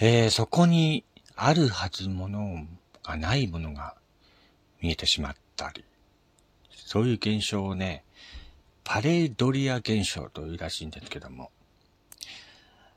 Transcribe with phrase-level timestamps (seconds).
[0.00, 1.04] えー、そこに
[1.34, 2.64] あるはずもの
[3.02, 3.96] がないものが
[4.80, 5.84] 見えてしまったり、
[6.70, 8.04] そういう現象をね、
[8.84, 11.50] パレードリア現象というらしいんですけども、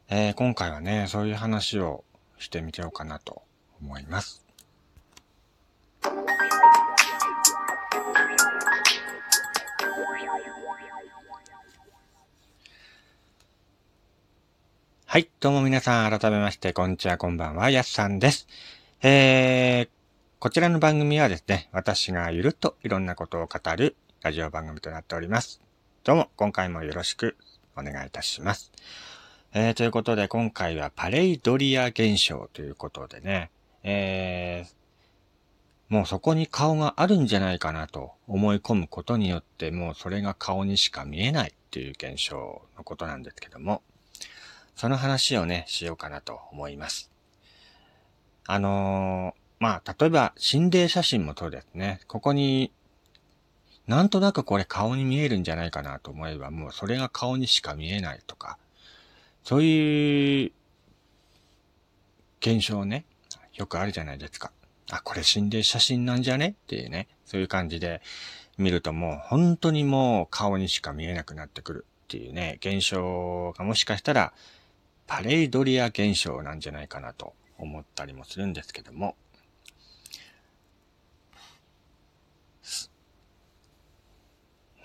[0.10, 2.04] えー、今回はね、そういう話を
[2.38, 3.42] してみようかなと
[3.82, 4.41] 思います。
[15.12, 15.30] はい。
[15.42, 18.48] どうも皆さん、改めまして、こんにちは、こんばんは、やすさんです。
[19.02, 19.90] えー、
[20.40, 25.60] こちらの番組はですね、私がゆるっといろんなことを語るラジオ番組となっております。
[26.06, 27.36] どうも、今回もよろしく
[27.76, 28.72] お願いいたします。
[29.54, 33.52] えー、ということで、今回はパレイドリア現象ということでね、
[33.84, 43.82] えー、もうそこに顔があるんじゃないかなと思い込むことによって、もうそれが顔にしか見えないっていう現象のことなんですけども、
[44.76, 47.12] その話をね、しようかなと思います。
[48.48, 52.02] あのー、まあ、例えば心霊写真もそうですね。
[52.08, 52.72] ここに、
[53.88, 58.58] なんとなくこれ顔に見えるんじゃないかなと思えば、もうそれが顔にしか見えないとか、
[59.44, 60.52] そういう
[62.40, 63.06] 現象ね、
[63.54, 64.52] よくあるじゃないですか。
[64.90, 66.56] あ、これ心霊写真なんじゃね？
[66.64, 68.02] っていうね、そういう感じで
[68.58, 74.34] 見るともう本当にもう顔にしか見えなくなってくるっていうね、現象がもしかしたら
[75.14, 79.18] パレイドリア現象なんじゃないかなと思ったりもするんですけども、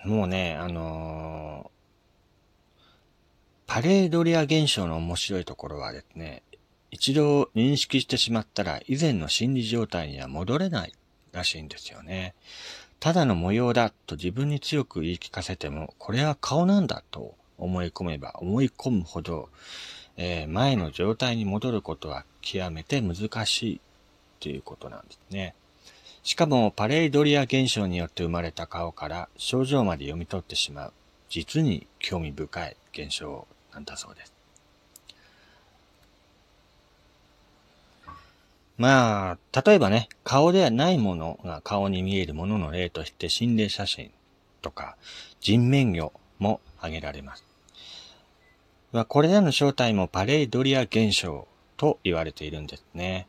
[0.05, 6.42] もうね、あのー、パレードリア現象の面白いところはですね、
[6.90, 10.92] 一度認識してしまったら以前の心理状態には戻れない
[11.30, 12.34] らしいんですよね。
[12.98, 19.50] ただの模様だと自分に強く言い聞かせても、これは顔なんだと思い込めば思い込むほど、
[20.17, 23.81] えー、前の状態に戻ることは極めて難しい
[24.41, 25.55] ということなんですね。
[26.23, 30.92] しかもパレイドリア現象によって生まれた顔から症状まで読み取ってしまう、
[31.29, 34.33] 実に興味深い現象なんだそうです。
[38.79, 44.11] まあ、例えばね、顔ではないものが顔に見えるものの例として心霊写真
[44.61, 44.96] とか
[45.40, 47.45] 人面魚も挙げられます。
[48.96, 51.46] まあ、これらの正体もパレイドリア現象
[51.77, 53.27] と言われているんですね。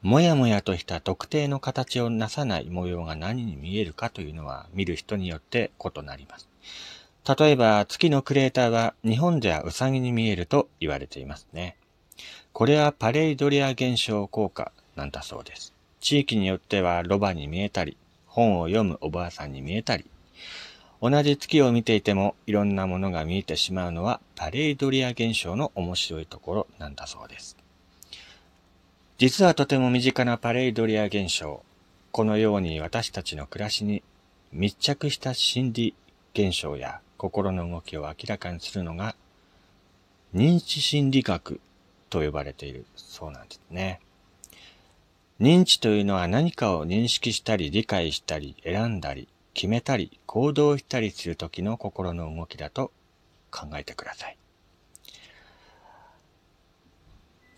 [0.00, 6.48] もやもやとした特定の形をなさない模様が何に見えるかというのは見る人によって異なります。
[7.36, 11.76] 例えば月のクレーターは日本ではウサギに見えると言われていますね。
[12.52, 15.74] これはパレイドリア現象効果なんだそうです。
[15.98, 17.96] 地域によってはロバに見えたり、
[18.28, 20.04] 本を読むおばあさんに見えたり、
[21.02, 27.56] 同じ月を見ていてもいろんなものが見えてしまうのはパレイドリア現象の面白いところなんだそうです。
[29.18, 31.62] 実はとても身近なパレイドリア現象。
[32.12, 34.02] このように私たちの暮らしに
[34.52, 35.94] 密着した心理
[36.32, 39.16] 現象や心の動きを明らかにするのが
[40.34, 41.60] 認知心理学
[42.08, 44.00] と呼ばれているそうなんですね。
[45.40, 52.92] 認知というのは何かを認識したり理解したり選んだり決めたり行動したりするときの心の動きだと
[53.50, 54.36] 考えてください。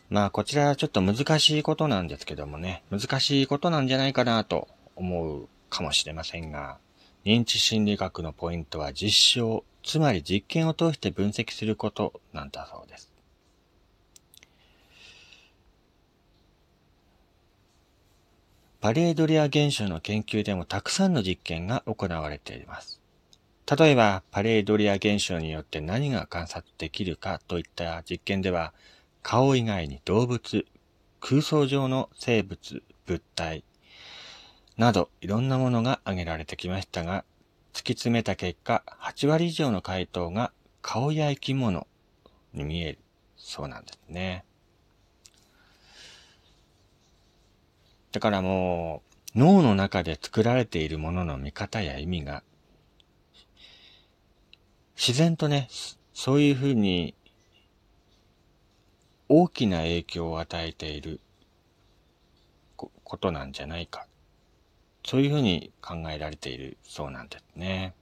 [0.08, 6.78] まあこちらはちょっと難しいことなんですけどもね、難しいことなんじゃないかなと思うかもしれませんが、
[7.24, 13.12] 認知心理学のポイントは実証、つまり実験を通して分析することなんだそうです。
[18.80, 23.00] パレードリア現象の研究でもたくさんの実験が行われています。
[23.68, 28.72] 例えば、パレードリア現象によって何が観察できるかといった実験では、
[29.24, 30.64] 顔以外に動物、
[31.18, 33.64] 空想上の生物、物体、
[34.76, 37.24] などいろんなものが挙げられてきましたが、
[37.72, 40.52] 突き詰めた結果、8割以上の回答が
[40.82, 41.88] 顔や生き物
[42.54, 42.98] に見える
[43.36, 44.44] そうなんですね。
[48.12, 49.02] だからも
[49.34, 52.42] う、脳の中で作られているものの見方や意味が、
[54.96, 55.68] 自然とね、
[56.14, 57.14] そういうふうに
[59.28, 61.20] 大きな影響を与えている
[62.76, 64.06] ことなんじゃないか。
[65.04, 67.94] そういうふうに考えられているそうなんですね。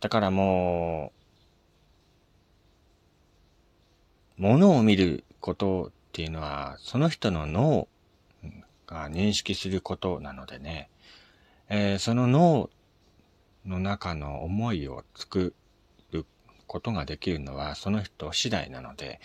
[0.00, 1.12] だからも
[4.38, 7.88] う、ものを見ることっていうのは、その人の脳
[8.86, 10.88] が認識することなのでね、
[11.68, 12.70] えー、その脳
[13.66, 15.54] の中の思いを作
[16.12, 16.24] る
[16.68, 19.20] ことができるのはその人次第なので、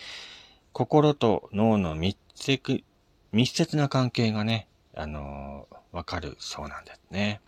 [0.72, 2.82] 心と脳の密接、
[3.30, 4.66] 密接な関係がね、
[4.96, 7.40] あのー、わかるそうなんですね。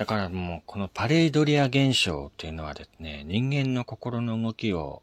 [0.00, 5.02] だからもう、このパレイドリア現象っていうのはですね、人間の心の動きを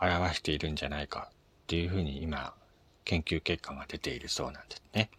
[0.00, 1.32] 表しているんじゃないかっ
[1.66, 2.54] ていうふうに今、
[3.04, 5.10] 研究結果が出ているそうなんですね。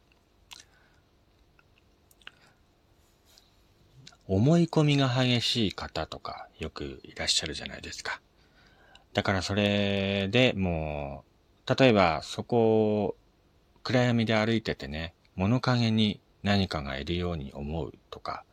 [4.28, 8.22] 思い込みが激しい方とかよくいらっしゃるじゃないですか。
[9.14, 11.24] だからそれでも
[11.68, 13.16] う、例えばそこを
[13.84, 18.44] 暗闇で歩いててね、物陰に何かがいるように思うとか、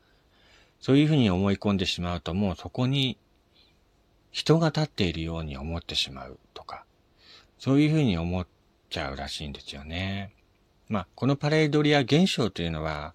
[0.80, 3.18] そういうふうに思い込んでしまうともうそこに
[4.30, 6.84] 人が立っているように思ってしまうとか、
[7.58, 8.46] そういうふうに思っ
[8.90, 10.30] ちゃうらしいんですよね。
[10.88, 13.14] まあ、このパレードリア現象というのは、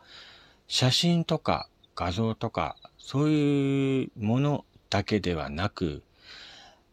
[0.68, 6.04] 写真とか画像とか、そういうものだけではなく、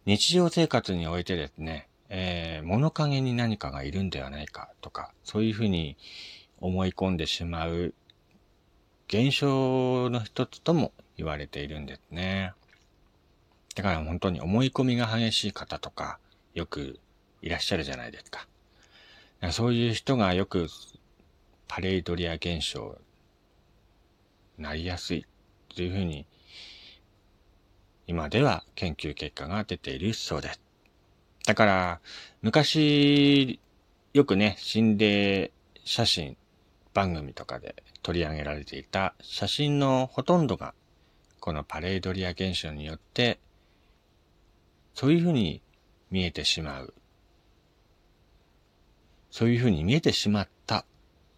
[0.05, 5.97] 日常生活においてですね、えー、物陰に何かがいるんではないかとか、そういうふうに
[6.61, 7.95] 思い込んでしまう
[9.09, 12.53] 現象の一つとも言われているんですね。
[13.75, 16.19] だから本当に思い込みが激しい方とか、
[16.55, 17.01] よく
[17.43, 18.47] いらっしゃるじゃないですか。
[19.41, 20.69] かそういう人がよく
[21.69, 22.99] パレイドリア現象
[24.59, 25.25] なりやすい
[25.75, 26.27] というふうに、
[28.07, 30.61] 今では研究結果が出ているそうです。
[31.47, 32.01] だから、
[32.43, 33.61] 昔、
[34.13, 35.53] よくね、心霊
[35.85, 36.38] 写真
[36.99, 40.75] 番組とかで取り上げられていた写真のほとんどが、
[41.39, 43.39] このパレードリア現象によって、
[44.95, 45.63] そういうふうに
[46.11, 46.93] 見えてしまう。
[49.31, 50.85] そういうふうに見えてしまった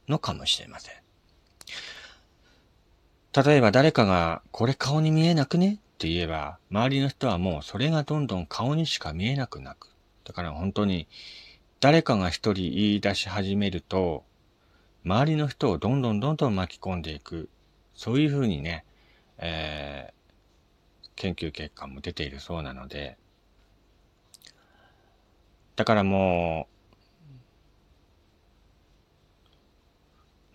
[0.08, 0.94] のかもしれません。
[3.44, 9.90] 例えば誰かが、これ顔に見えなくねって言えば、周りの人はもうそれがどんどん顔にしか見えなくなく。
[10.24, 11.06] だから本当に、
[11.80, 14.24] 誰かが一人言い出し始めると、
[15.04, 17.48] 周りの人をどんどんどんどん巻き込んでいく。
[17.94, 18.84] そういうふうにね、
[19.38, 23.18] えー、研究結果も出ているそうなので、
[25.76, 26.66] だからも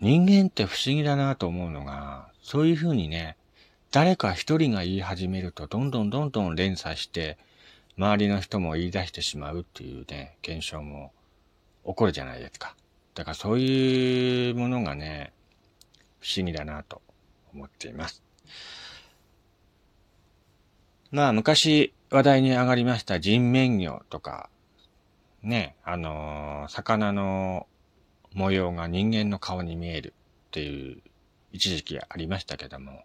[0.00, 3.36] う、人間って不思議だなと思うのが、そういうふうにね、
[3.90, 7.38] 誰か一人が言い始めると、どんどんどんどん連鎖して、
[7.98, 11.12] 周りの人も言い出してしまうっていうね、現象も
[11.84, 12.76] 起こるじゃないですか。
[13.16, 15.32] だからそういうものがね、
[16.20, 17.00] 不思議だなと
[17.52, 18.22] 思っています。
[21.10, 24.50] まあ昔話題に上がりました人面魚とか、
[25.42, 27.66] ね、あのー、魚の
[28.34, 30.12] 模様が人間の顔に見える
[30.48, 31.02] っていう
[31.52, 33.04] 一時期ありましたけども、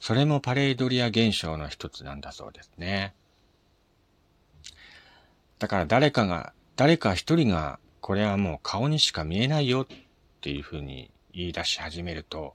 [0.00, 3.14] それもパレードリア現象の一つなんだそうですね。
[5.60, 9.86] だから誰かが、誰か一人が、これはもう顔にしか見えないよっ
[10.40, 12.54] ていうふうに言い出し始めると、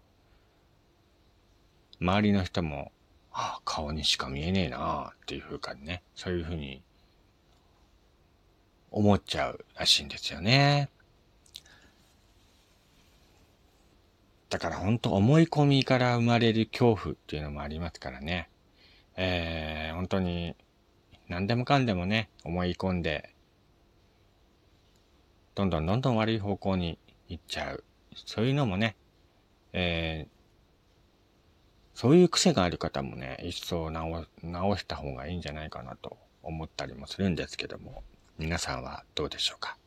[1.99, 2.93] 周りの人も、
[3.33, 6.81] ああ、顔にしか見えねえなあっていうふうかね、そういうふうに
[8.91, 10.89] 思っちゃうらしいんですよね。
[14.49, 18.47] だから本当思い込みから生まれる恐怖っていうのもありますからね。
[19.17, 20.55] えー、本当に
[21.27, 23.35] 何でもかんでもね、思い込んで、
[25.55, 27.83] どんどんどんどん悪い方向に行っちゃう。
[28.15, 28.95] そういうのもね、
[29.73, 38.03] えー、そういう癖がある方もね、一層直直した方がいいんじゃないかなと思ったりもするんですけども、
[38.37, 39.77] 皆さんはどうでしょうか？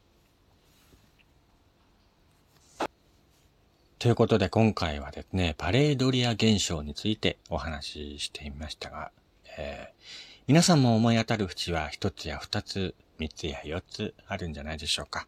[3.98, 9.10] ということで今回はですね、パレードリア現象についてお話ししてみましたが、
[9.56, 10.02] えー、
[10.46, 15.26] 皆さんも思い当たる節は一つや二つ、三つや四つあるんじゃないでしょうか？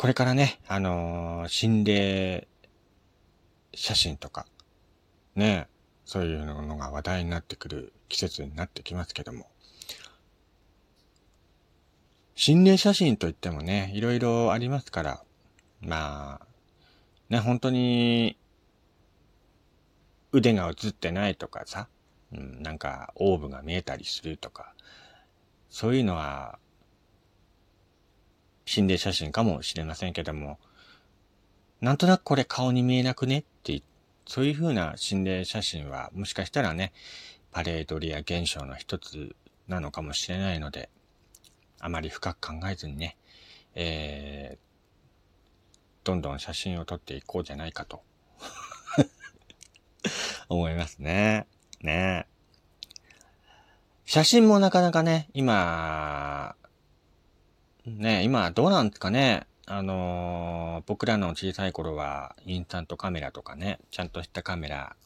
[0.00, 2.48] これからね、あのー、心霊
[3.74, 4.46] 写真とか、
[5.34, 5.68] ね、
[6.06, 9.46] そういうのが話題になってくる季節になってきますけども、
[12.34, 15.22] 心霊写真といってもね、いろいろありますから、
[15.82, 16.46] まあ、
[17.28, 18.38] ね、本当に、
[20.32, 21.88] 腕が映ってないとかさ、
[22.32, 24.72] うん、なんか、オーブが見えたりするとか、
[25.68, 26.58] そういうのは、
[28.70, 30.60] 心霊写真かもしれませんけども、
[31.80, 33.38] なんとなくこれ顔に見えなくね？
[33.40, 33.82] って、
[34.26, 36.92] そういう風な心霊写真は、もしかしたらね、
[37.50, 39.34] パレードリア現象の一つ
[39.66, 40.88] なのかもしれないので、
[41.80, 43.16] あまり深く考えずにね、
[43.74, 48.04] えー、どんどん写真を撮っていこうじゃないかと
[50.48, 51.48] 思いますね。
[51.80, 52.24] ね
[54.04, 56.54] 写真もなかなかね、今、
[57.98, 59.46] ね、今どうなんですかね。
[59.66, 64.96] あのー、僕らの小さい頃はインスタントカメラとかね、ちゃんとしたカメラ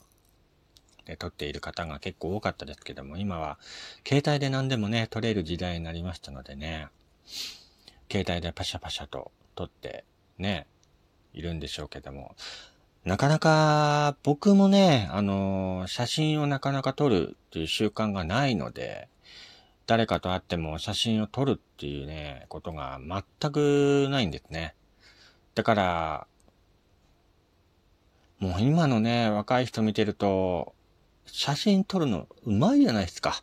[1.05, 3.59] で撮っている方が結構多かったですけども、今は
[4.07, 6.89] 携帯で何でもね、撮れる時代になりましたのでね、
[8.11, 10.05] 携帯でパシャパシャと撮って
[10.39, 10.67] ね、
[11.35, 12.35] いるんでしょうけども、
[13.05, 19.09] なかなか僕もね、あのー、写真をなかなか撮るっていう習慣がないので、
[19.87, 24.75] 誰かと会っても写真を撮るっていうね、ことが全くないんですね。
[25.55, 26.27] だから、
[28.39, 30.75] もう今のね、若い人見てると、
[31.27, 33.43] 写真撮るのうまいじゃないですか。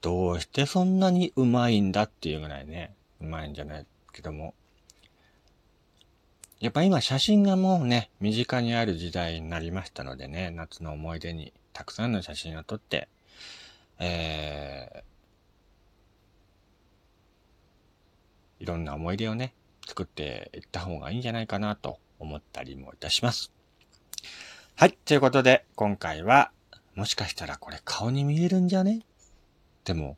[0.00, 4.54] どうしてそんなにうまいんだっていうぐらいね、うまいんじゃないけども。
[6.60, 13.08] やっぱ今写真がもうね、身近にある時代になりましたのでね、夏の思い出にたくさんの写真を撮って、
[13.98, 15.02] えー、
[18.62, 19.54] いろんな思い出をね、
[19.84, 23.50] 作っていった方がいいんじゃないかなと思ったりもいたします。
[24.76, 24.92] はい。
[25.04, 26.52] ということで、今回は
[26.94, 29.00] もしかしたらこれ顔に見えるんじゃね？
[29.84, 30.16] でも、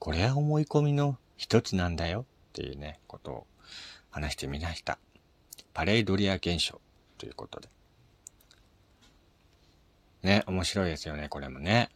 [0.00, 3.46] これは思い込みの一つなんだよっていうね、ことを
[4.10, 4.98] 話してみました。
[5.72, 6.80] パレイドリア現象
[7.16, 7.68] ということで。
[10.24, 11.60] ね、面白いですよね、これも。
[11.60, 11.90] ね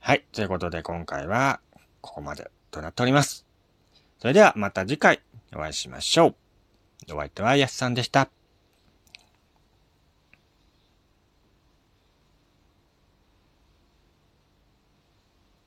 [0.00, 0.24] はい。
[0.32, 1.60] ということで今回は
[2.00, 3.45] ここまでとなっております。
[4.18, 5.20] それではまた次回
[5.54, 7.14] お会いしましょう。
[7.14, 8.28] お相手はやすさんでした。